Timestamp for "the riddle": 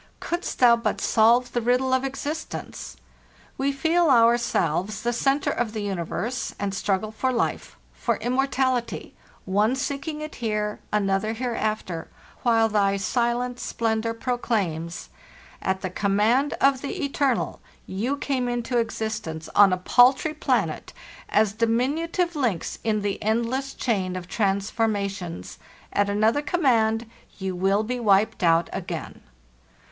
1.51-1.93